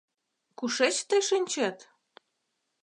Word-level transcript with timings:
—Кушеч 0.57 0.95
тый 1.07 1.21
шинчет? 1.29 1.77